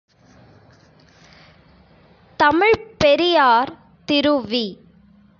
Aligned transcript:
தமிழ்ப் 2.39 2.95
பெரியார் 2.97 3.71
திரு 4.05 4.41
வி. 4.49 4.65